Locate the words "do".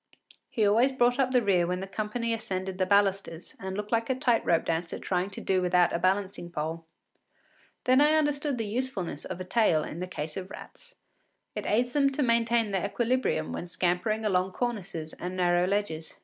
5.41-5.61